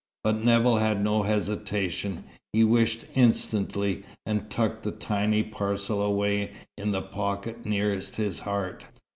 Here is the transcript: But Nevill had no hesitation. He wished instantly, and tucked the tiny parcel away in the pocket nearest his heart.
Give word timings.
But 0.23 0.37
Nevill 0.43 0.77
had 0.77 1.03
no 1.03 1.21
hesitation. 1.21 2.23
He 2.53 2.63
wished 2.63 3.05
instantly, 3.13 4.03
and 4.25 4.49
tucked 4.49 4.81
the 4.81 4.91
tiny 4.91 5.43
parcel 5.43 6.01
away 6.01 6.53
in 6.75 6.91
the 6.91 7.03
pocket 7.03 7.67
nearest 7.67 8.15
his 8.15 8.39
heart. 8.39 8.83